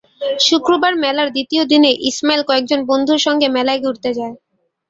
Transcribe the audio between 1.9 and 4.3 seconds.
ইসমাইল কয়েকজন বন্ধুর সঙ্গে মেলায় ঘুরতে